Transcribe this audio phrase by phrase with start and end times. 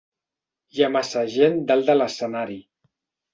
[0.77, 2.59] Hi ha massa gent dalt de l'escenari.